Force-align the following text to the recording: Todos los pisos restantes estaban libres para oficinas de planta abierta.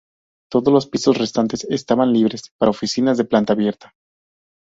Todos 0.49 0.73
los 0.73 0.87
pisos 0.87 1.19
restantes 1.19 1.63
estaban 1.65 2.11
libres 2.11 2.51
para 2.57 2.71
oficinas 2.71 3.19
de 3.19 3.25
planta 3.25 3.53
abierta. 3.53 3.93